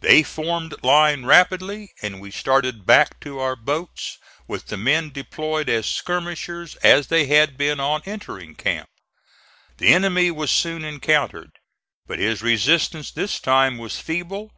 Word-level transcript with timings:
They 0.00 0.22
formed 0.22 0.82
line 0.82 1.26
rapidly 1.26 1.90
and 2.00 2.18
we 2.18 2.30
started 2.30 2.86
back 2.86 3.20
to 3.20 3.38
our 3.38 3.54
boats, 3.54 4.16
with 4.48 4.68
the 4.68 4.78
men 4.78 5.10
deployed 5.10 5.68
as 5.68 5.84
skirmishers 5.84 6.74
as 6.76 7.08
they 7.08 7.26
had 7.26 7.58
been 7.58 7.78
on 7.80 8.00
entering 8.06 8.54
camp. 8.54 8.88
The 9.76 9.92
enemy 9.92 10.30
was 10.30 10.50
soon 10.50 10.86
encountered, 10.86 11.50
but 12.06 12.18
his 12.18 12.40
resistance 12.40 13.10
this 13.10 13.38
time 13.38 13.76
was 13.76 13.98
feeble. 14.00 14.52